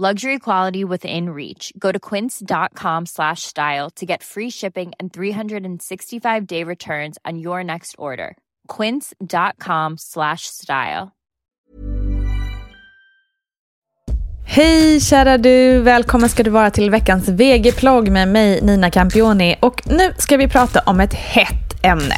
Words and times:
Luxury 0.00 0.38
quality 0.38 0.84
within 0.84 1.30
reach. 1.30 1.72
Go 1.76 1.90
to 1.90 1.98
quince.com 1.98 3.06
slash 3.06 3.42
style 3.42 3.90
to 3.96 4.06
get 4.06 4.22
free 4.22 4.48
shipping 4.50 4.92
and 5.00 5.12
365 5.12 6.46
day 6.46 6.62
returns 6.62 7.18
on 7.24 7.38
your 7.38 7.64
next 7.64 7.96
order. 7.98 8.36
Quince.com 8.68 9.96
slash 9.98 10.42
style. 10.46 11.10
Hej 14.44 15.00
kära 15.00 15.38
du! 15.38 15.80
Välkommen 15.80 16.28
ska 16.28 16.42
du 16.42 16.50
vara 16.50 16.70
till 16.70 16.90
veckans 16.90 17.28
VG-plogg 17.28 18.10
med 18.10 18.28
mig 18.28 18.60
Nina 18.62 18.90
Campioni. 18.90 19.56
Och 19.60 19.82
nu 19.86 20.12
ska 20.18 20.36
vi 20.36 20.48
prata 20.48 20.80
om 20.86 21.00
ett 21.00 21.14
hett 21.14 21.67
ämne. 21.88 22.14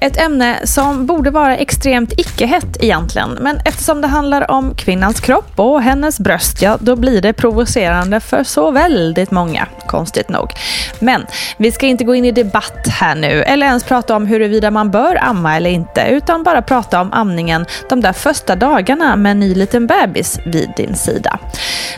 Ett 0.00 0.16
ämne 0.20 0.66
som 0.66 1.06
borde 1.06 1.30
vara 1.30 1.56
extremt 1.56 2.12
icke-hett 2.16 2.76
egentligen. 2.80 3.30
Men 3.40 3.60
eftersom 3.64 4.00
det 4.00 4.08
handlar 4.08 4.50
om 4.50 4.74
kvinnans 4.74 5.20
kropp 5.20 5.52
och 5.56 5.82
hennes 5.82 6.20
bröst, 6.20 6.62
ja 6.62 6.78
då 6.80 6.96
blir 6.96 7.22
det 7.22 7.32
provocerande 7.32 8.20
för 8.20 8.44
så 8.44 8.70
väldigt 8.70 9.30
många, 9.30 9.66
konstigt 9.86 10.28
nog. 10.28 10.50
Men 10.98 11.26
vi 11.56 11.72
ska 11.72 11.86
inte 11.86 12.04
gå 12.04 12.14
in 12.14 12.24
i 12.24 12.32
debatt 12.32 12.88
här 12.88 13.14
nu, 13.14 13.42
eller 13.42 13.66
ens 13.66 13.84
prata 13.84 14.16
om 14.16 14.26
huruvida 14.26 14.70
man 14.70 14.90
bör 14.90 15.18
amma 15.22 15.56
eller 15.56 15.70
inte, 15.70 16.06
utan 16.10 16.42
bara 16.42 16.62
prata 16.62 17.00
om 17.00 17.12
amningen 17.12 17.66
de 17.88 18.00
där 18.00 18.12
första 18.12 18.56
dagarna 18.56 19.16
med 19.16 19.32
en 19.32 19.40
ny 19.40 19.54
liten 19.54 19.86
bebis 19.86 20.38
vid 20.44 20.72
din 20.76 20.94
sida. 20.94 21.38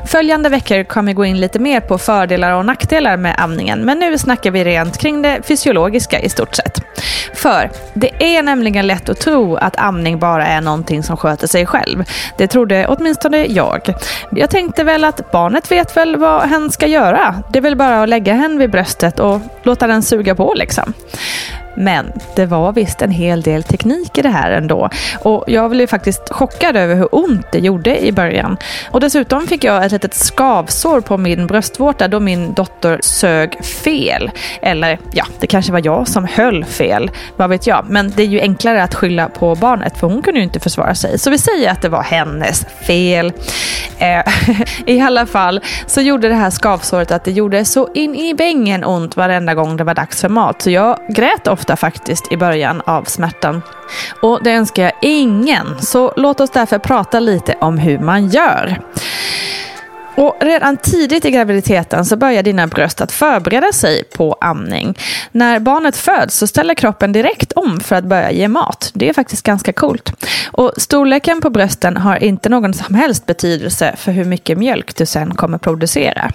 Följande 0.06 0.48
veckor 0.48 0.84
kommer 0.84 1.12
vi 1.12 1.14
gå 1.14 1.24
in 1.24 1.40
lite 1.40 1.58
mer 1.58 1.80
på 1.80 1.98
fördelar 1.98 2.52
och 2.52 2.66
nackdelar 2.66 3.16
med 3.16 3.34
amningen, 3.38 3.80
men 3.80 3.98
nu 3.98 4.18
snackar 4.18 4.50
vi 4.50 4.64
rent 4.64 4.98
kring 4.98 5.22
det 5.22 5.40
fysiologiska 5.42 6.20
i 6.20 6.28
stort 6.28 6.54
sett. 6.54 6.80
För 7.34 7.70
det 7.94 8.36
är 8.36 8.42
nämligen 8.42 8.86
lätt 8.86 9.08
att 9.08 9.20
tro 9.20 9.56
att 9.56 9.78
amning 9.78 10.18
bara 10.18 10.46
är 10.46 10.60
någonting 10.60 11.02
som 11.02 11.16
sköter 11.16 11.46
sig 11.46 11.66
själv. 11.66 12.04
Det 12.38 12.46
trodde 12.46 12.86
åtminstone 12.88 13.44
jag. 13.44 13.94
Jag 14.30 14.50
tänkte 14.50 14.84
väl 14.84 15.04
att 15.04 15.32
barnet 15.32 15.70
vet 15.70 15.96
väl 15.96 16.16
vad 16.16 16.42
hen 16.42 16.70
ska 16.70 16.86
göra. 16.86 17.34
Det 17.52 17.58
är 17.58 17.62
väl 17.62 17.76
bara 17.76 18.02
att 18.02 18.08
lägga 18.08 18.34
hen 18.34 18.58
vid 18.58 18.70
bröstet 18.70 19.20
och 19.20 19.40
låta 19.62 19.86
den 19.86 20.02
suga 20.02 20.34
på 20.34 20.54
liksom. 20.54 20.92
Men 21.76 22.12
det 22.36 22.46
var 22.46 22.72
visst 22.72 23.02
en 23.02 23.10
hel 23.10 23.42
del 23.42 23.62
teknik 23.62 24.18
i 24.18 24.22
det 24.22 24.28
här 24.28 24.50
ändå. 24.50 24.90
Och 25.20 25.44
jag 25.46 25.70
blev 25.70 25.86
faktiskt 25.86 26.30
chockad 26.30 26.76
över 26.76 26.94
hur 26.94 27.14
ont 27.14 27.46
det 27.52 27.58
gjorde 27.58 28.04
i 28.06 28.12
början. 28.12 28.56
Och 28.90 29.00
dessutom 29.00 29.46
fick 29.46 29.64
jag 29.64 29.84
ett 29.84 29.92
litet 29.92 30.14
skavsår 30.14 31.00
på 31.00 31.16
min 31.16 31.46
bröstvårta 31.46 32.08
då 32.08 32.20
min 32.20 32.54
dotter 32.54 32.98
sög 33.02 33.64
fel. 33.64 34.30
Eller 34.62 34.98
ja, 35.12 35.24
det 35.40 35.46
kanske 35.46 35.72
var 35.72 35.80
jag 35.84 36.08
som 36.08 36.24
höll 36.24 36.64
fel. 36.64 37.10
Vad 37.36 37.50
vet 37.50 37.66
jag. 37.66 37.84
Men 37.88 38.12
det 38.16 38.22
är 38.22 38.26
ju 38.26 38.40
enklare 38.40 38.82
att 38.82 38.94
skylla 38.94 39.28
på 39.28 39.54
barnet 39.54 39.98
för 39.98 40.06
hon 40.06 40.22
kunde 40.22 40.40
ju 40.40 40.44
inte 40.44 40.60
försvara 40.60 40.94
sig. 40.94 41.18
Så 41.18 41.30
vi 41.30 41.38
säger 41.38 41.70
att 41.70 41.82
det 41.82 41.88
var 41.88 42.02
hennes 42.02 42.66
fel. 42.86 43.32
Eh, 43.98 44.22
I 44.86 45.00
alla 45.00 45.26
fall 45.26 45.60
så 45.86 46.00
gjorde 46.00 46.28
det 46.28 46.34
här 46.34 46.50
skavsåret 46.50 47.10
att 47.10 47.24
det 47.24 47.30
gjorde 47.30 47.64
så 47.64 47.88
in 47.94 48.14
i 48.14 48.34
bängen 48.34 48.84
ont 48.84 49.16
varenda 49.16 49.54
gång 49.54 49.76
det 49.76 49.84
var 49.84 49.94
dags 49.94 50.20
för 50.20 50.28
mat. 50.28 50.62
Så 50.62 50.70
jag 50.70 50.98
grät 51.08 51.46
ofta 51.46 51.63
ofta 51.64 51.76
faktiskt 51.76 52.32
i 52.32 52.36
början 52.36 52.82
av 52.86 53.04
smärtan. 53.04 53.62
Och 54.22 54.40
det 54.44 54.50
önskar 54.50 54.82
jag 54.82 54.92
ingen, 55.02 55.66
så 55.80 56.12
låt 56.16 56.40
oss 56.40 56.50
därför 56.50 56.78
prata 56.78 57.20
lite 57.20 57.56
om 57.60 57.78
hur 57.78 57.98
man 57.98 58.28
gör. 58.28 58.80
Och 60.16 60.36
redan 60.40 60.76
tidigt 60.76 61.24
i 61.24 61.30
graviditeten 61.30 62.04
så 62.04 62.16
börjar 62.16 62.42
dina 62.42 62.66
bröst 62.66 63.00
att 63.00 63.12
förbereda 63.12 63.72
sig 63.72 64.04
på 64.04 64.36
amning. 64.40 64.98
När 65.32 65.60
barnet 65.60 65.96
föds 65.96 66.38
så 66.38 66.46
ställer 66.46 66.74
kroppen 66.74 67.12
direkt 67.12 67.52
om 67.52 67.80
för 67.80 67.96
att 67.96 68.04
börja 68.04 68.30
ge 68.30 68.48
mat. 68.48 68.90
Det 68.94 69.08
är 69.08 69.12
faktiskt 69.12 69.42
ganska 69.42 69.72
coolt. 69.72 70.12
Och 70.52 70.72
storleken 70.76 71.40
på 71.40 71.50
brösten 71.50 71.96
har 71.96 72.22
inte 72.22 72.48
någon 72.48 72.74
som 72.74 72.94
helst 72.94 73.26
betydelse 73.26 73.94
för 73.96 74.12
hur 74.12 74.24
mycket 74.24 74.58
mjölk 74.58 74.96
du 74.96 75.06
sen 75.06 75.34
kommer 75.34 75.58
producera. 75.58 76.30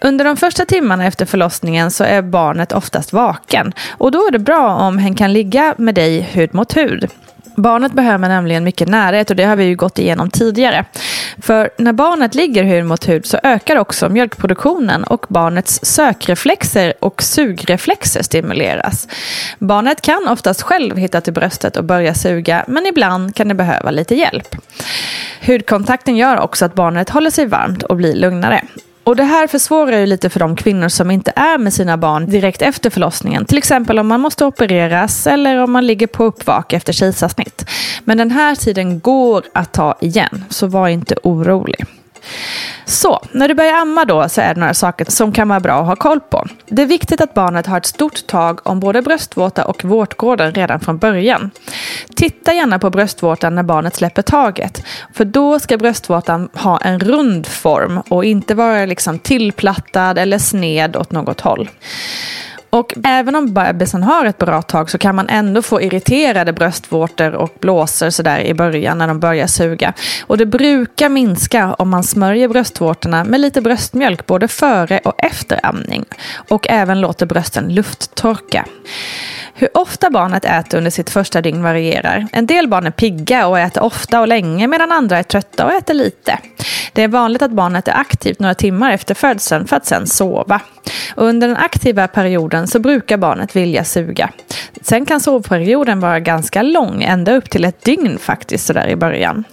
Under 0.00 0.24
de 0.24 0.36
första 0.36 0.64
timmarna 0.64 1.06
efter 1.06 1.26
förlossningen 1.26 1.90
så 1.90 2.04
är 2.04 2.22
barnet 2.22 2.72
oftast 2.72 3.12
vaken 3.12 3.72
och 3.90 4.10
då 4.10 4.18
är 4.18 4.30
det 4.30 4.38
bra 4.38 4.74
om 4.74 4.98
hen 4.98 5.14
kan 5.14 5.32
ligga 5.32 5.74
med 5.78 5.94
dig 5.94 6.20
hud 6.20 6.54
mot 6.54 6.76
hud. 6.76 7.10
Barnet 7.58 7.92
behöver 7.92 8.28
nämligen 8.28 8.64
mycket 8.64 8.88
närhet 8.88 9.30
och 9.30 9.36
det 9.36 9.44
har 9.44 9.56
vi 9.56 9.64
ju 9.64 9.76
gått 9.76 9.98
igenom 9.98 10.30
tidigare. 10.30 10.84
För 11.42 11.70
när 11.78 11.92
barnet 11.92 12.34
ligger 12.34 12.64
hud 12.64 12.84
mot 12.84 13.08
hud 13.08 13.26
så 13.26 13.38
ökar 13.42 13.76
också 13.76 14.08
mjölkproduktionen 14.08 15.04
och 15.04 15.26
barnets 15.28 15.80
sökreflexer 15.82 16.92
och 17.00 17.22
sugreflexer 17.22 18.22
stimuleras. 18.22 19.08
Barnet 19.58 20.00
kan 20.00 20.28
oftast 20.28 20.62
själv 20.62 20.96
hitta 20.96 21.20
till 21.20 21.32
bröstet 21.32 21.76
och 21.76 21.84
börja 21.84 22.14
suga 22.14 22.64
men 22.68 22.86
ibland 22.86 23.34
kan 23.34 23.48
det 23.48 23.54
behöva 23.54 23.90
lite 23.90 24.14
hjälp. 24.14 24.56
Hudkontakten 25.46 26.16
gör 26.16 26.40
också 26.40 26.64
att 26.64 26.74
barnet 26.74 27.10
håller 27.10 27.30
sig 27.30 27.46
varmt 27.46 27.82
och 27.82 27.96
blir 27.96 28.14
lugnare. 28.14 28.62
Och 29.08 29.16
det 29.16 29.24
här 29.24 29.46
försvårar 29.46 29.98
ju 29.98 30.06
lite 30.06 30.30
för 30.30 30.40
de 30.40 30.56
kvinnor 30.56 30.88
som 30.88 31.10
inte 31.10 31.32
är 31.36 31.58
med 31.58 31.72
sina 31.74 31.96
barn 31.96 32.30
direkt 32.30 32.62
efter 32.62 32.90
förlossningen. 32.90 33.44
Till 33.44 33.58
exempel 33.58 33.98
om 33.98 34.06
man 34.06 34.20
måste 34.20 34.44
opereras 34.44 35.26
eller 35.26 35.56
om 35.56 35.72
man 35.72 35.86
ligger 35.86 36.06
på 36.06 36.24
uppvak 36.24 36.72
efter 36.72 36.92
kejsarsnitt. 36.92 37.64
Men 38.04 38.18
den 38.18 38.30
här 38.30 38.54
tiden 38.54 39.00
går 39.00 39.44
att 39.52 39.72
ta 39.72 39.98
igen, 40.00 40.44
så 40.48 40.66
var 40.66 40.88
inte 40.88 41.14
orolig. 41.22 41.84
Så, 42.88 43.20
när 43.32 43.48
du 43.48 43.54
börjar 43.54 43.72
amma 43.72 44.04
då 44.04 44.28
så 44.28 44.40
är 44.40 44.54
det 44.54 44.60
några 44.60 44.74
saker 44.74 45.04
som 45.08 45.32
kan 45.32 45.48
vara 45.48 45.60
bra 45.60 45.80
att 45.80 45.86
ha 45.86 45.96
koll 45.96 46.20
på. 46.20 46.46
Det 46.66 46.82
är 46.82 46.86
viktigt 46.86 47.20
att 47.20 47.34
barnet 47.34 47.66
har 47.66 47.78
ett 47.78 47.86
stort 47.86 48.26
tag 48.26 48.60
om 48.66 48.80
både 48.80 49.02
bröstvårta 49.02 49.64
och 49.64 49.84
vårtgården 49.84 50.52
redan 50.52 50.80
från 50.80 50.98
början. 50.98 51.50
Titta 52.16 52.52
gärna 52.52 52.78
på 52.78 52.90
bröstvårtan 52.90 53.54
när 53.54 53.62
barnet 53.62 53.94
släpper 53.94 54.22
taget. 54.22 54.82
För 55.14 55.24
då 55.24 55.58
ska 55.58 55.78
bröstvårtan 55.78 56.48
ha 56.54 56.78
en 56.78 57.00
rund 57.00 57.46
form 57.46 57.98
och 58.08 58.24
inte 58.24 58.54
vara 58.54 58.86
liksom 58.86 59.18
tillplattad 59.18 60.18
eller 60.18 60.38
sned 60.38 60.96
åt 60.96 61.12
något 61.12 61.40
håll. 61.40 61.68
Och 62.70 62.94
även 63.04 63.34
om 63.34 63.54
bebisen 63.54 64.02
har 64.02 64.24
ett 64.24 64.38
bra 64.38 64.62
tag 64.62 64.90
så 64.90 64.98
kan 64.98 65.16
man 65.16 65.28
ändå 65.28 65.62
få 65.62 65.82
irriterade 65.82 66.52
bröstvårtor 66.52 67.34
och 67.34 67.54
blåsor 67.60 68.10
sådär 68.10 68.40
i 68.40 68.54
början 68.54 68.98
när 68.98 69.08
de 69.08 69.20
börjar 69.20 69.46
suga. 69.46 69.92
Och 70.26 70.38
det 70.38 70.46
brukar 70.46 71.08
minska 71.08 71.74
om 71.74 71.88
man 71.88 72.02
smörjer 72.02 72.48
bröstvårtorna 72.48 73.24
med 73.24 73.40
lite 73.40 73.60
bröstmjölk 73.60 74.26
både 74.26 74.48
före 74.48 74.98
och 74.98 75.14
efter 75.18 75.60
amning. 75.62 76.04
Och 76.48 76.66
även 76.68 77.00
låter 77.00 77.26
brösten 77.26 77.74
lufttorka. 77.74 78.64
Hur 79.54 79.76
ofta 79.76 80.10
barnet 80.10 80.44
äter 80.44 80.78
under 80.78 80.90
sitt 80.90 81.10
första 81.10 81.40
dygn 81.40 81.62
varierar. 81.62 82.26
En 82.32 82.46
del 82.46 82.68
barn 82.68 82.86
är 82.86 82.90
pigga 82.90 83.46
och 83.46 83.58
äter 83.58 83.82
ofta 83.82 84.20
och 84.20 84.28
länge 84.28 84.66
medan 84.66 84.92
andra 84.92 85.18
är 85.18 85.22
trötta 85.22 85.64
och 85.64 85.72
äter 85.72 85.94
lite. 85.94 86.38
Det 86.92 87.02
är 87.02 87.08
vanligt 87.08 87.42
att 87.42 87.50
barnet 87.50 87.88
är 87.88 87.96
aktivt 87.96 88.38
några 88.38 88.54
timmar 88.54 88.92
efter 88.92 89.14
födseln 89.14 89.66
för 89.66 89.76
att 89.76 89.86
sedan 89.86 90.06
sova. 90.06 90.60
Och 91.14 91.24
under 91.24 91.48
den 91.48 91.56
aktiva 91.56 92.08
perioden 92.08 92.57
så 92.66 92.78
brukar 92.78 93.16
barnet 93.16 93.56
vilja 93.56 93.84
suga. 93.84 94.30
Sen 94.82 95.06
kan 95.06 95.20
sovperioden 95.20 96.00
vara 96.00 96.20
ganska 96.20 96.62
lång, 96.62 97.02
ända 97.02 97.32
upp 97.36 97.50
till 97.50 97.64
ett 97.64 97.84
dygn 97.84 98.18
faktiskt 98.18 98.66
sådär 98.66 98.88
i 98.88 98.96
början. 98.96 99.44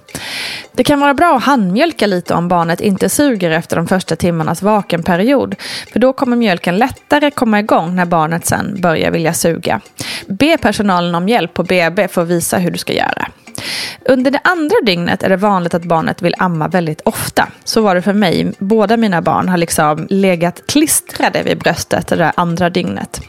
Det 0.71 0.83
kan 0.83 0.99
vara 0.99 1.13
bra 1.13 1.37
att 1.37 1.43
handmjölka 1.43 2.07
lite 2.07 2.33
om 2.33 2.47
barnet 2.47 2.81
inte 2.81 3.09
suger 3.09 3.51
efter 3.51 3.75
de 3.75 3.87
första 3.87 4.15
timmarnas 4.15 4.61
vakenperiod. 4.61 5.55
För 5.91 5.99
då 5.99 6.13
kommer 6.13 6.37
mjölken 6.37 6.77
lättare 6.77 7.31
komma 7.31 7.59
igång 7.59 7.95
när 7.95 8.05
barnet 8.05 8.45
sen 8.45 8.81
börjar 8.81 9.11
vilja 9.11 9.33
suga. 9.33 9.81
Be 10.27 10.57
personalen 10.57 11.15
om 11.15 11.29
hjälp 11.29 11.53
på 11.53 11.63
BB 11.63 12.07
för 12.07 12.21
att 12.21 12.27
visa 12.27 12.57
hur 12.57 12.71
du 12.71 12.77
ska 12.77 12.93
göra. 12.93 13.27
Under 14.05 14.31
det 14.31 14.39
andra 14.43 14.75
dygnet 14.85 15.23
är 15.23 15.29
det 15.29 15.35
vanligt 15.35 15.73
att 15.73 15.83
barnet 15.83 16.21
vill 16.21 16.35
amma 16.37 16.67
väldigt 16.67 17.01
ofta. 17.01 17.47
Så 17.63 17.81
var 17.81 17.95
det 17.95 18.01
för 18.01 18.13
mig. 18.13 18.51
Båda 18.57 18.97
mina 18.97 19.21
barn 19.21 19.49
har 19.49 19.57
liksom 19.57 20.07
legat 20.09 20.67
klistrade 20.67 21.43
vid 21.43 21.57
bröstet 21.57 22.07
det 22.07 22.15
där 22.15 22.31
andra 22.35 22.69
dygnet. 22.69 23.21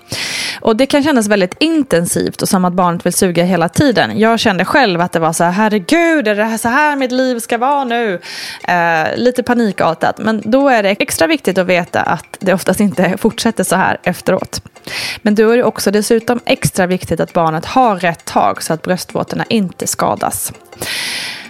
Och 0.60 0.76
det 0.76 0.86
kan 0.86 1.02
kännas 1.02 1.26
väldigt 1.26 1.54
intensivt 1.60 2.42
och 2.42 2.48
som 2.48 2.64
att 2.64 2.72
barnet 2.72 3.06
vill 3.06 3.12
suga 3.12 3.44
hela 3.44 3.68
tiden. 3.68 4.18
Jag 4.18 4.40
kände 4.40 4.64
själv 4.64 5.00
att 5.00 5.12
det 5.12 5.18
var 5.18 5.32
så 5.32 5.44
här, 5.44 5.52
herregud, 5.52 6.28
är 6.28 6.34
det 6.34 6.58
så 6.58 6.68
här 6.68 6.96
mitt 6.96 7.12
liv 7.12 7.38
ska 7.38 7.58
vara 7.58 7.84
nu? 7.84 8.20
Eh, 8.68 9.16
lite 9.16 9.42
panikartat. 9.42 10.18
Men 10.18 10.42
då 10.44 10.68
är 10.68 10.82
det 10.82 10.90
extra 10.90 11.26
viktigt 11.26 11.58
att 11.58 11.66
veta 11.66 12.00
att 12.00 12.36
det 12.38 12.54
oftast 12.54 12.80
inte 12.80 13.16
fortsätter 13.18 13.64
så 13.64 13.76
här 13.76 13.98
efteråt. 14.02 14.62
Men 15.22 15.34
då 15.34 15.50
är 15.50 15.56
det 15.56 15.64
också 15.64 15.90
dessutom 15.90 16.40
extra 16.44 16.86
viktigt 16.86 17.20
att 17.20 17.32
barnet 17.32 17.64
har 17.64 17.96
rätt 17.96 18.24
tag 18.24 18.62
så 18.62 18.72
att 18.72 18.82
bröstvårtorna 18.82 19.44
inte 19.48 19.86
skadas. 19.86 20.52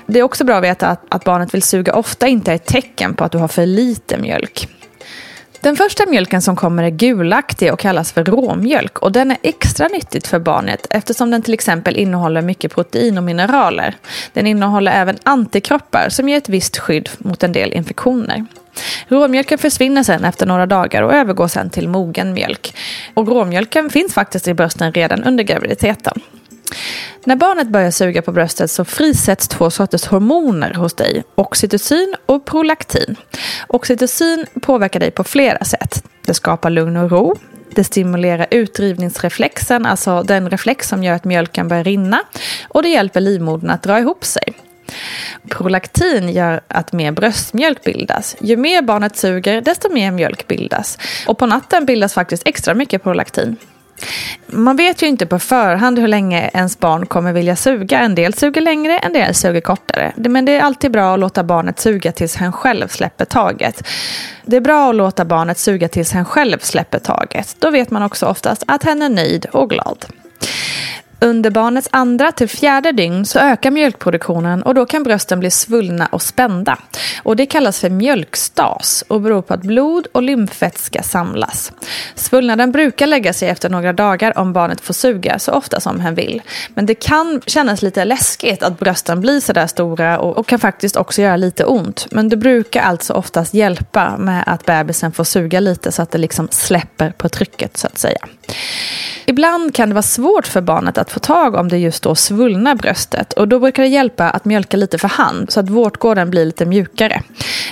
Det 0.06 0.18
är 0.18 0.22
också 0.22 0.44
bra 0.44 0.56
att 0.56 0.64
veta 0.64 0.88
att, 0.88 1.04
att 1.08 1.24
barnet 1.24 1.54
vill 1.54 1.62
suga 1.62 1.94
ofta 1.94 2.28
inte 2.28 2.50
är 2.50 2.54
ett 2.54 2.66
tecken 2.66 3.14
på 3.14 3.24
att 3.24 3.32
du 3.32 3.38
har 3.38 3.48
för 3.48 3.66
lite 3.66 4.18
mjölk. 4.18 4.68
Den 5.60 5.76
första 5.76 6.06
mjölken 6.06 6.42
som 6.42 6.56
kommer 6.56 6.82
är 6.82 6.90
gulaktig 6.90 7.72
och 7.72 7.78
kallas 7.78 8.12
för 8.12 8.24
råmjölk 8.24 8.98
och 8.98 9.12
den 9.12 9.30
är 9.30 9.36
extra 9.42 9.88
nyttigt 9.88 10.26
för 10.26 10.38
barnet 10.38 10.86
eftersom 10.90 11.30
den 11.30 11.42
till 11.42 11.54
exempel 11.54 11.96
innehåller 11.96 12.42
mycket 12.42 12.74
protein 12.74 13.18
och 13.18 13.24
mineraler. 13.24 13.96
Den 14.32 14.46
innehåller 14.46 14.92
även 14.92 15.18
antikroppar 15.22 16.08
som 16.08 16.28
ger 16.28 16.36
ett 16.36 16.48
visst 16.48 16.78
skydd 16.78 17.08
mot 17.18 17.42
en 17.42 17.52
del 17.52 17.72
infektioner. 17.72 18.46
Råmjölken 19.08 19.58
försvinner 19.58 20.02
sen 20.02 20.24
efter 20.24 20.46
några 20.46 20.66
dagar 20.66 21.02
och 21.02 21.14
övergår 21.14 21.48
sen 21.48 21.70
till 21.70 21.88
mogen 21.88 22.32
mjölk. 22.32 22.74
Och 23.14 23.28
råmjölken 23.28 23.90
finns 23.90 24.14
faktiskt 24.14 24.48
i 24.48 24.54
brösten 24.54 24.92
redan 24.92 25.24
under 25.24 25.44
graviditeten. 25.44 26.20
När 27.24 27.36
barnet 27.36 27.68
börjar 27.68 27.90
suga 27.90 28.22
på 28.22 28.32
bröstet 28.32 28.70
så 28.70 28.84
frisätts 28.84 29.48
två 29.48 29.70
sorters 29.70 30.06
hormoner 30.06 30.74
hos 30.74 30.94
dig, 30.94 31.24
oxytocin 31.34 32.14
och 32.26 32.44
prolaktin. 32.44 33.16
Oxytocin 33.68 34.46
påverkar 34.62 35.00
dig 35.00 35.10
på 35.10 35.24
flera 35.24 35.64
sätt. 35.64 36.04
Det 36.26 36.34
skapar 36.34 36.70
lugn 36.70 36.96
och 36.96 37.10
ro, 37.10 37.36
det 37.70 37.84
stimulerar 37.84 38.46
utdrivningsreflexen, 38.50 39.86
alltså 39.86 40.22
den 40.22 40.50
reflex 40.50 40.88
som 40.88 41.04
gör 41.04 41.14
att 41.14 41.24
mjölken 41.24 41.68
börjar 41.68 41.84
rinna. 41.84 42.22
Och 42.68 42.82
det 42.82 42.88
hjälper 42.88 43.20
livmodern 43.20 43.70
att 43.70 43.82
dra 43.82 43.98
ihop 43.98 44.24
sig. 44.24 44.65
Prolaktin 45.50 46.28
gör 46.28 46.60
att 46.68 46.92
mer 46.92 47.12
bröstmjölk 47.12 47.84
bildas. 47.84 48.36
Ju 48.40 48.56
mer 48.56 48.82
barnet 48.82 49.16
suger, 49.16 49.60
desto 49.60 49.92
mer 49.92 50.10
mjölk 50.10 50.48
bildas. 50.48 50.98
Och 51.26 51.38
på 51.38 51.46
natten 51.46 51.86
bildas 51.86 52.14
faktiskt 52.14 52.42
extra 52.46 52.74
mycket 52.74 53.02
prolaktin. 53.02 53.56
Man 54.46 54.76
vet 54.76 55.02
ju 55.02 55.06
inte 55.06 55.26
på 55.26 55.38
förhand 55.38 55.98
hur 55.98 56.08
länge 56.08 56.50
ens 56.54 56.78
barn 56.78 57.06
kommer 57.06 57.32
vilja 57.32 57.56
suga. 57.56 58.00
En 58.00 58.14
del 58.14 58.34
suger 58.34 58.60
längre, 58.60 58.98
en 58.98 59.12
del 59.12 59.34
suger 59.34 59.60
kortare. 59.60 60.12
Men 60.16 60.44
det 60.44 60.52
är 60.52 60.60
alltid 60.60 60.90
bra 60.90 61.14
att 61.14 61.20
låta 61.20 61.44
barnet 61.44 61.80
suga 61.80 62.12
tills 62.12 62.36
hen 62.36 62.52
själv 62.52 62.88
släpper 62.88 63.24
taget. 63.24 63.86
Det 64.44 64.56
är 64.56 64.60
bra 64.60 64.90
att 64.90 64.96
låta 64.96 65.24
barnet 65.24 65.58
suga 65.58 65.88
tills 65.88 66.12
hen 66.12 66.24
själv 66.24 66.58
släpper 66.58 66.98
taget. 66.98 67.56
Då 67.58 67.70
vet 67.70 67.90
man 67.90 68.02
också 68.02 68.26
oftast 68.26 68.62
att 68.66 68.84
hen 68.84 69.02
är 69.02 69.08
nöjd 69.08 69.46
och 69.52 69.70
glad. 69.70 70.06
Under 71.20 71.50
barnets 71.50 71.88
andra 71.92 72.32
till 72.32 72.48
fjärde 72.48 72.92
dygn 72.92 73.26
så 73.26 73.38
ökar 73.38 73.70
mjölkproduktionen 73.70 74.62
och 74.62 74.74
då 74.74 74.86
kan 74.86 75.02
brösten 75.02 75.40
bli 75.40 75.50
svullna 75.50 76.06
och 76.06 76.22
spända. 76.22 76.78
Och 77.22 77.36
det 77.36 77.46
kallas 77.46 77.80
för 77.80 77.90
mjölkstas 77.90 79.04
och 79.08 79.20
beror 79.20 79.42
på 79.42 79.54
att 79.54 79.62
blod 79.62 80.06
och 80.12 80.22
lymfvätska 80.22 81.02
samlas. 81.02 81.72
Svullnaden 82.14 82.72
brukar 82.72 83.06
lägga 83.06 83.32
sig 83.32 83.48
efter 83.48 83.68
några 83.68 83.92
dagar 83.92 84.38
om 84.38 84.52
barnet 84.52 84.80
får 84.80 84.94
suga 84.94 85.38
så 85.38 85.52
ofta 85.52 85.80
som 85.80 86.00
hen 86.00 86.14
vill. 86.14 86.42
Men 86.74 86.86
det 86.86 86.94
kan 86.94 87.40
kännas 87.46 87.82
lite 87.82 88.04
läskigt 88.04 88.62
att 88.62 88.78
brösten 88.78 89.20
blir 89.20 89.40
sådär 89.40 89.66
stora 89.66 90.18
och, 90.18 90.38
och 90.38 90.46
kan 90.46 90.58
faktiskt 90.58 90.96
också 90.96 91.22
göra 91.22 91.36
lite 91.36 91.64
ont. 91.64 92.06
Men 92.10 92.28
det 92.28 92.36
brukar 92.36 92.82
alltså 92.82 93.12
oftast 93.12 93.54
hjälpa 93.54 94.16
med 94.18 94.44
att 94.46 94.66
bebisen 94.66 95.12
får 95.12 95.24
suga 95.24 95.60
lite 95.60 95.92
så 95.92 96.02
att 96.02 96.10
det 96.10 96.18
liksom 96.18 96.48
släpper 96.50 97.10
på 97.10 97.28
trycket 97.28 97.76
så 97.76 97.86
att 97.86 97.98
säga. 97.98 98.18
Ibland 99.28 99.74
kan 99.74 99.88
det 99.88 99.94
vara 99.94 100.02
svårt 100.02 100.46
för 100.46 100.60
barnet 100.60 100.98
att 100.98 101.05
få 101.10 101.20
tag 101.20 101.54
om 101.54 101.68
det 101.68 101.78
just 101.78 102.02
då 102.02 102.14
svullna 102.14 102.74
bröstet 102.74 103.32
och 103.32 103.48
då 103.48 103.58
brukar 103.58 103.82
det 103.82 103.88
hjälpa 103.88 104.30
att 104.30 104.44
mjölka 104.44 104.76
lite 104.76 104.98
för 104.98 105.08
hand 105.08 105.50
så 105.50 105.60
att 105.60 105.70
vårtgården 105.70 106.30
blir 106.30 106.44
lite 106.44 106.66
mjukare. 106.66 107.22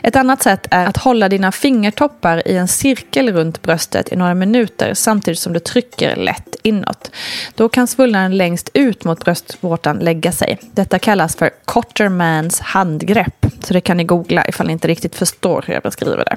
Ett 0.02 0.16
annat 0.16 0.42
sätt 0.42 0.66
är 0.70 0.86
att 0.86 0.96
hålla 0.96 1.28
dina 1.28 1.52
fingertoppar 1.52 2.48
i 2.48 2.56
en 2.56 2.68
cirkel 2.68 3.32
runt 3.32 3.62
bröstet 3.62 4.12
i 4.12 4.16
några 4.16 4.34
minuter 4.34 4.94
samtidigt 4.94 5.38
som 5.38 5.52
du 5.52 5.60
trycker 5.60 6.16
lätt 6.16 6.56
inåt. 6.62 7.10
Då 7.54 7.68
kan 7.68 7.86
svullnaden 7.86 8.36
längst 8.36 8.70
ut 8.74 9.04
mot 9.04 9.24
bröstvårtan 9.24 9.98
lägga 9.98 10.32
sig. 10.32 10.58
Detta 10.72 10.98
kallas 10.98 11.36
för 11.36 11.50
Cottermans 11.64 12.60
handgrepp. 12.60 13.46
Så 13.64 13.74
det 13.74 13.80
kan 13.80 13.96
ni 13.96 14.04
googla 14.04 14.48
ifall 14.48 14.66
ni 14.66 14.72
inte 14.72 14.88
riktigt 14.88 15.14
förstår 15.14 15.64
hur 15.66 15.74
jag 15.74 15.82
beskriver 15.82 16.24
det. 16.24 16.36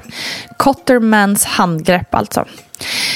Cottermans 0.56 1.44
handgrepp 1.44 2.14
alltså. 2.14 2.44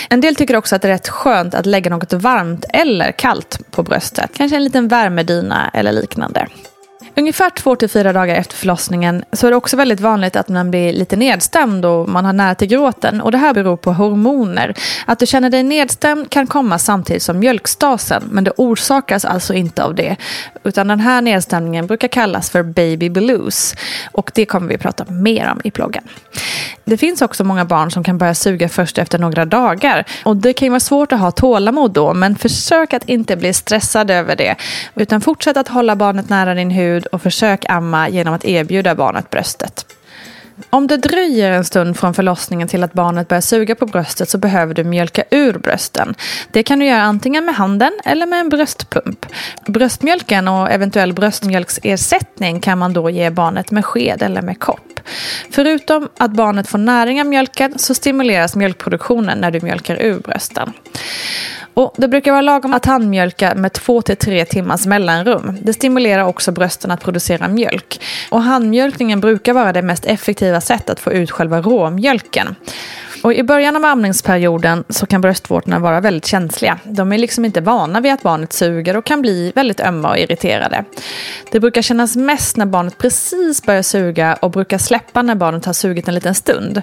En 0.08 0.20
del 0.20 0.36
tycker 0.36 0.56
också 0.56 0.76
att 0.76 0.82
det 0.82 0.88
är 0.88 0.92
rätt 0.92 1.08
skönt 1.08 1.54
att 1.54 1.66
lägga 1.66 1.90
något 1.90 2.12
varmt 2.12 2.64
eller 2.72 3.12
kallt 3.12 3.58
på 3.70 3.82
bröstet. 3.82 4.30
Kanske 4.36 4.56
en 4.56 4.64
liten 4.64 4.88
värmedyna 4.88 5.70
eller 5.74 5.92
liknande. 5.92 6.48
Ungefär 7.16 7.50
två 7.50 7.76
till 7.76 7.88
fyra 7.88 8.12
dagar 8.12 8.34
efter 8.34 8.56
förlossningen 8.56 9.24
så 9.32 9.46
är 9.46 9.50
det 9.50 9.56
också 9.56 9.76
väldigt 9.76 10.00
vanligt 10.00 10.36
att 10.36 10.48
man 10.48 10.70
blir 10.70 10.92
lite 10.92 11.16
nedstämd 11.16 11.84
och 11.84 12.08
man 12.08 12.24
har 12.24 12.32
nära 12.32 12.54
till 12.54 12.68
gråten. 12.68 13.20
Och 13.20 13.32
det 13.32 13.38
här 13.38 13.54
beror 13.54 13.76
på 13.76 13.92
hormoner. 13.92 14.74
Att 15.06 15.18
du 15.18 15.26
känner 15.26 15.50
dig 15.50 15.62
nedstämd 15.62 16.30
kan 16.30 16.46
komma 16.46 16.78
samtidigt 16.78 17.22
som 17.22 17.38
mjölkstasen, 17.38 18.22
men 18.30 18.44
det 18.44 18.52
orsakas 18.56 19.24
alltså 19.24 19.54
inte 19.54 19.84
av 19.84 19.94
det. 19.94 20.16
Utan 20.64 20.88
den 20.88 21.00
här 21.00 21.22
nedstämningen 21.22 21.86
brukar 21.86 22.08
kallas 22.08 22.50
för 22.50 22.62
baby 22.62 23.08
blues. 23.08 23.74
Och 24.12 24.30
det 24.34 24.46
kommer 24.46 24.68
vi 24.68 24.78
prata 24.78 25.04
mer 25.04 25.50
om 25.52 25.60
i 25.64 25.70
bloggen. 25.70 26.04
Det 26.84 26.96
finns 26.96 27.22
också 27.22 27.44
många 27.44 27.64
barn 27.64 27.90
som 27.90 28.04
kan 28.04 28.18
börja 28.18 28.34
suga 28.34 28.68
först 28.68 28.98
efter 28.98 29.18
några 29.18 29.44
dagar. 29.44 30.04
Och 30.24 30.36
det 30.36 30.52
kan 30.52 30.66
ju 30.66 30.70
vara 30.70 30.80
svårt 30.80 31.12
att 31.12 31.20
ha 31.20 31.30
tålamod 31.30 31.90
då, 31.90 32.14
men 32.14 32.36
försök 32.36 32.94
att 32.94 33.08
inte 33.08 33.36
bli 33.36 33.52
stressad 33.52 34.10
över 34.10 34.36
det. 34.36 34.56
Utan 34.94 35.20
fortsätt 35.20 35.56
att 35.56 35.68
hålla 35.68 35.96
barnet 35.96 36.28
nära 36.28 36.54
din 36.54 36.70
hud 36.70 37.01
och 37.06 37.22
försök 37.22 37.64
amma 37.68 38.08
genom 38.08 38.34
att 38.34 38.44
erbjuda 38.44 38.94
barnet 38.94 39.30
bröstet. 39.30 39.86
Om 40.70 40.86
det 40.86 40.96
dröjer 40.96 41.50
en 41.50 41.64
stund 41.64 41.96
från 41.96 42.14
förlossningen 42.14 42.68
till 42.68 42.84
att 42.84 42.92
barnet 42.92 43.28
börjar 43.28 43.40
suga 43.40 43.74
på 43.74 43.86
bröstet 43.86 44.28
så 44.28 44.38
behöver 44.38 44.74
du 44.74 44.84
mjölka 44.84 45.24
ur 45.30 45.58
brösten. 45.58 46.14
Det 46.50 46.62
kan 46.62 46.78
du 46.78 46.86
göra 46.86 47.02
antingen 47.02 47.44
med 47.44 47.54
handen 47.54 47.92
eller 48.04 48.26
med 48.26 48.40
en 48.40 48.48
bröstpump. 48.48 49.26
Bröstmjölken 49.66 50.48
och 50.48 50.70
eventuell 50.70 51.12
bröstmjölksersättning 51.12 52.60
kan 52.60 52.78
man 52.78 52.92
då 52.92 53.10
ge 53.10 53.30
barnet 53.30 53.70
med 53.70 53.84
sked 53.84 54.22
eller 54.22 54.42
med 54.42 54.58
kopp. 54.58 55.00
Förutom 55.50 56.08
att 56.18 56.30
barnet 56.30 56.68
får 56.68 56.78
näring 56.78 57.20
av 57.20 57.26
mjölken 57.26 57.78
så 57.78 57.94
stimuleras 57.94 58.56
mjölkproduktionen 58.56 59.38
när 59.38 59.50
du 59.50 59.60
mjölkar 59.60 60.02
ur 60.02 60.18
brösten. 60.18 60.72
Och 61.74 61.94
det 61.96 62.08
brukar 62.08 62.30
vara 62.30 62.42
lagom 62.42 62.74
att 62.74 62.84
handmjölka 62.84 63.54
med 63.54 63.72
2-3 63.72 64.44
timmars 64.44 64.86
mellanrum. 64.86 65.58
Det 65.62 65.72
stimulerar 65.72 66.24
också 66.24 66.52
brösten 66.52 66.90
att 66.90 67.00
producera 67.00 67.48
mjölk. 67.48 68.00
Och 68.30 68.42
handmjölkningen 68.42 69.20
brukar 69.20 69.52
vara 69.52 69.72
det 69.72 69.82
mest 69.82 70.06
effektiva 70.06 70.60
sättet 70.60 70.90
att 70.90 71.00
få 71.00 71.12
ut 71.12 71.30
själva 71.30 71.60
råmjölken. 71.60 72.54
Och 73.22 73.34
I 73.34 73.42
början 73.42 73.76
av 73.76 73.84
amningsperioden 73.84 74.84
så 74.88 75.06
kan 75.06 75.20
bröstvårtorna 75.20 75.78
vara 75.78 76.00
väldigt 76.00 76.26
känsliga. 76.26 76.78
De 76.84 77.12
är 77.12 77.18
liksom 77.18 77.44
inte 77.44 77.60
vana 77.60 78.00
vid 78.00 78.12
att 78.12 78.22
barnet 78.22 78.52
suger 78.52 78.96
och 78.96 79.04
kan 79.04 79.22
bli 79.22 79.52
väldigt 79.54 79.80
ömma 79.80 80.10
och 80.10 80.18
irriterade. 80.18 80.84
Det 81.50 81.60
brukar 81.60 81.82
kännas 81.82 82.16
mest 82.16 82.56
när 82.56 82.66
barnet 82.66 82.98
precis 82.98 83.62
börjar 83.62 83.82
suga 83.82 84.34
och 84.34 84.50
brukar 84.50 84.78
släppa 84.78 85.22
när 85.22 85.34
barnet 85.34 85.64
har 85.64 85.72
sugit 85.72 86.08
en 86.08 86.14
liten 86.14 86.34
stund. 86.34 86.82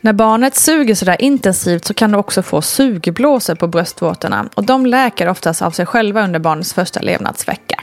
När 0.00 0.12
barnet 0.12 0.56
suger 0.56 0.94
sådär 0.94 1.22
intensivt 1.22 1.84
så 1.84 1.94
kan 1.94 2.12
du 2.12 2.18
också 2.18 2.42
få 2.42 2.62
sugblåsor 2.62 3.54
på 3.54 3.66
bröstvårtorna 3.66 4.48
och 4.54 4.64
de 4.64 4.86
läker 4.86 5.28
oftast 5.28 5.62
av 5.62 5.70
sig 5.70 5.86
själva 5.86 6.24
under 6.24 6.38
barnets 6.38 6.74
första 6.74 7.00
levnadsvecka. 7.00 7.80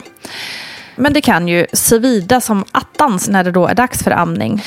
Men 0.96 1.12
det 1.12 1.20
kan 1.20 1.48
ju 1.48 1.66
svida 1.72 2.40
som 2.40 2.64
attans 2.72 3.28
när 3.28 3.44
det 3.44 3.50
då 3.50 3.66
är 3.66 3.74
dags 3.74 4.02
för 4.02 4.10
amning. 4.10 4.62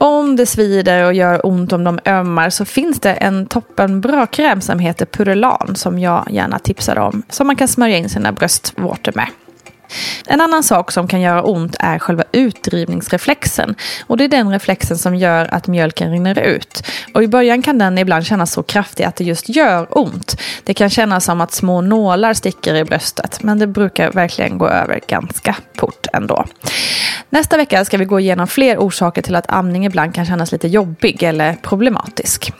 Om 0.00 0.36
det 0.36 0.46
svider 0.46 1.04
och 1.04 1.14
gör 1.14 1.46
ont 1.46 1.72
om 1.72 1.84
de 1.84 1.98
ömmar 2.06 2.50
så 2.50 2.64
finns 2.64 3.00
det 3.00 3.12
en 3.12 3.46
toppenbra 3.46 4.26
kräm 4.26 4.60
som 4.60 4.78
heter 4.78 5.06
Purulan 5.06 5.76
som 5.76 5.98
jag 5.98 6.26
gärna 6.30 6.58
tipsar 6.58 6.98
om. 6.98 7.22
Som 7.28 7.46
man 7.46 7.56
kan 7.56 7.68
smörja 7.68 7.96
in 7.96 8.08
sina 8.08 8.32
bröstvårtor 8.32 9.12
med. 9.14 9.26
En 10.26 10.40
annan 10.40 10.62
sak 10.62 10.92
som 10.92 11.08
kan 11.08 11.20
göra 11.20 11.42
ont 11.42 11.76
är 11.78 11.98
själva 11.98 12.24
utdrivningsreflexen. 12.32 13.74
Och 14.06 14.16
det 14.16 14.24
är 14.24 14.28
den 14.28 14.52
reflexen 14.52 14.98
som 14.98 15.14
gör 15.14 15.54
att 15.54 15.66
mjölken 15.66 16.10
rinner 16.10 16.38
ut. 16.38 16.86
Och 17.14 17.22
i 17.22 17.28
början 17.28 17.62
kan 17.62 17.78
den 17.78 17.98
ibland 17.98 18.26
kännas 18.26 18.52
så 18.52 18.62
kraftig 18.62 19.04
att 19.04 19.16
det 19.16 19.24
just 19.24 19.48
gör 19.48 19.98
ont. 19.98 20.40
Det 20.64 20.74
kan 20.74 20.90
kännas 20.90 21.24
som 21.24 21.40
att 21.40 21.52
små 21.52 21.80
nålar 21.80 22.34
sticker 22.34 22.74
i 22.74 22.84
bröstet. 22.84 23.42
Men 23.42 23.58
det 23.58 23.66
brukar 23.66 24.10
verkligen 24.12 24.58
gå 24.58 24.68
över 24.68 25.00
ganska 25.06 25.56
fort 25.76 26.06
ändå. 26.12 26.44
Nästa 27.32 27.56
vecka 27.56 27.84
ska 27.84 27.96
vi 27.96 28.04
gå 28.04 28.20
igenom 28.20 28.46
fler 28.46 28.78
orsaker 28.78 29.22
till 29.22 29.36
att 29.36 29.50
amning 29.50 29.86
ibland 29.86 30.14
kan 30.14 30.24
kännas 30.24 30.52
lite 30.52 30.68
jobbig 30.68 31.22
eller 31.22 31.54
problematisk. 31.54 32.52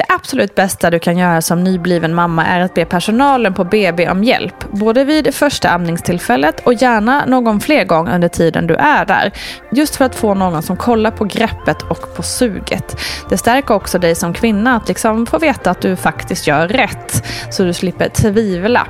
Det 0.00 0.14
absolut 0.14 0.54
bästa 0.54 0.90
du 0.90 0.98
kan 0.98 1.18
göra 1.18 1.42
som 1.42 1.64
nybliven 1.64 2.14
mamma 2.14 2.46
är 2.46 2.60
att 2.60 2.74
be 2.74 2.84
personalen 2.84 3.54
på 3.54 3.64
BB 3.64 4.08
om 4.08 4.24
hjälp. 4.24 4.70
Både 4.70 5.04
vid 5.04 5.34
första 5.34 5.70
amningstillfället 5.70 6.60
och 6.66 6.74
gärna 6.74 7.24
någon 7.26 7.60
fler 7.60 7.84
gång 7.84 8.08
under 8.08 8.28
tiden 8.28 8.66
du 8.66 8.74
är 8.74 9.04
där. 9.04 9.32
Just 9.72 9.96
för 9.96 10.04
att 10.04 10.14
få 10.14 10.34
någon 10.34 10.62
som 10.62 10.76
kollar 10.76 11.10
på 11.10 11.24
greppet 11.24 11.82
och 11.82 12.14
på 12.16 12.22
suget. 12.22 12.96
Det 13.28 13.38
stärker 13.38 13.74
också 13.74 13.98
dig 13.98 14.14
som 14.14 14.32
kvinna 14.32 14.76
att 14.76 14.88
liksom 14.88 15.26
få 15.26 15.38
veta 15.38 15.70
att 15.70 15.80
du 15.80 15.96
faktiskt 15.96 16.46
gör 16.46 16.68
rätt. 16.68 17.24
Så 17.50 17.62
du 17.62 17.72
slipper 17.72 18.08
tvivla. 18.08 18.86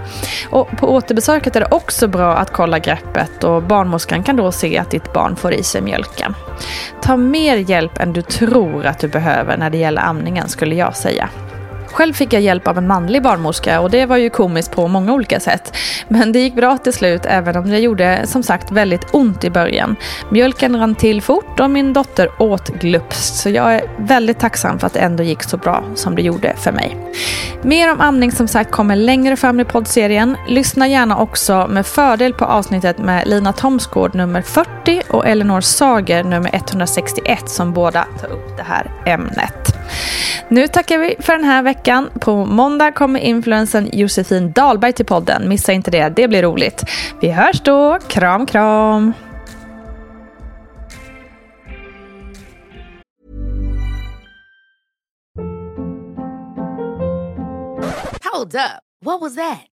Och 0.51 0.69
på 0.71 0.95
återbesöket 0.95 1.57
är 1.57 1.61
det 1.61 1.69
också 1.71 2.09
bra 2.09 2.37
att 2.37 2.53
kolla 2.53 2.79
greppet 2.79 3.45
och 3.45 3.63
barnmorskan 3.63 4.23
kan 4.23 4.37
då 4.37 4.53
se 4.53 4.79
att 4.79 4.91
ditt 4.91 5.13
barn 5.13 5.37
får 5.37 5.53
i 5.53 5.63
sig 5.63 5.81
mjölken. 5.81 6.35
Ta 7.03 7.17
mer 7.17 7.57
hjälp 7.57 7.99
än 7.99 8.13
du 8.13 8.23
tror 8.23 8.87
att 8.87 8.99
du 8.99 9.09
behöver 9.09 9.57
när 9.57 9.71
det 9.71 9.79
gäller 9.79 10.03
amningen 10.03 10.49
skulle 10.49 10.75
jag 10.75 10.97
säga. 11.01 11.29
Själv 11.93 12.13
fick 12.13 12.33
jag 12.33 12.43
hjälp 12.43 12.69
av 12.69 12.79
en 12.79 12.87
manlig 12.87 13.23
barnmorska 13.23 13.81
och 13.81 13.91
det 13.91 14.07
var 14.07 14.17
ju 14.17 14.31
komiskt 14.31 14.73
på 14.73 14.89
många 14.89 15.13
olika 15.13 15.41
sätt. 15.41 15.77
Men 16.09 16.33
det 16.33 16.41
gick 16.41 16.55
bra 16.55 16.79
till 16.79 16.93
slut 16.93 17.21
även 17.25 17.57
om 17.57 17.71
det 17.71 17.79
gjorde 17.79 18.21
som 18.25 18.43
sagt 18.43 18.73
väldigt 18.73 19.15
ont 19.15 19.45
i 19.45 19.51
början. 19.51 19.97
Mjölken 20.31 20.77
rann 20.77 20.95
till 20.95 21.23
fort 21.23 21.61
och 21.61 21.71
min 21.71 21.93
dotter 21.93 22.43
åt 22.43 22.69
glupskt 22.69 23.35
så 23.35 23.51
jag 23.51 23.75
är 23.75 23.83
väldigt 23.99 24.39
tacksam 24.39 24.79
för 24.79 24.87
att 24.87 24.93
det 24.93 25.01
ändå 25.01 25.23
gick 25.23 25.43
så 25.43 25.57
bra 25.57 25.85
som 25.95 26.15
det 26.15 26.23
gjorde 26.23 26.55
för 26.57 26.73
mig. 26.73 26.97
Mer 27.63 27.93
om 27.93 28.01
amning 28.01 28.33
som 28.33 28.49
sagt 28.49 28.71
kommer 28.71 28.97
längre 28.97 29.37
fram 29.37 29.61
i 29.61 29.65
poddserien. 29.65 30.37
Lyssna 30.49 30.89
gärna 30.89 31.19
också 31.19 31.67
med 31.71 31.87
fördel 31.87 32.35
på 32.35 32.45
avsnittet 32.45 32.99
med 32.99 33.29
Lina 33.29 33.53
Thomsgård 33.53 34.15
nummer 34.15 34.43
40 34.43 35.03
och 35.09 35.27
Elinor 35.27 35.61
Sager 35.61 36.25
nummer 36.25 36.55
161 36.55 37.51
som 37.51 37.73
båda 37.73 38.07
tar 38.21 38.29
upp 38.29 38.57
det 38.57 38.63
här 38.63 38.91
ämnet. 39.07 39.70
Nu 40.49 40.67
tackar 40.69 40.99
vi 40.99 41.17
för 41.19 41.33
den 41.33 41.45
här 41.45 41.63
veckan. 41.63 42.11
På 42.21 42.45
måndag 42.45 42.93
kommer 42.93 43.21
influensen 43.21 43.89
Josefin 43.93 44.53
Dahlberg 44.53 44.93
till 44.93 45.07
podden. 45.07 45.49
Missa 45.49 45.73
inte 45.73 45.91
det, 45.91 46.09
det 46.09 46.29
blir 46.29 46.43
roligt. 46.43 46.85
Vi 47.21 47.31
hörs 47.31 47.61
då. 47.61 47.99
Kram, 48.09 48.47
kram! 48.47 49.13
Hold 58.33 58.55
up. 58.55 58.83
What 59.03 59.21
was 59.21 59.35
that? 59.35 59.70